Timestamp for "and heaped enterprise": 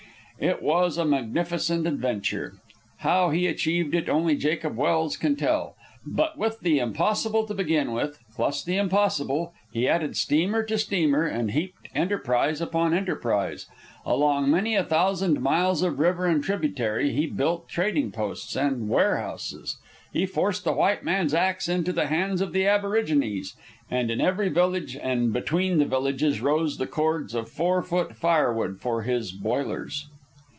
11.27-12.59